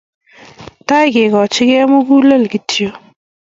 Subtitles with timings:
[0.87, 2.89] Tai kekoch kei mugulel kityo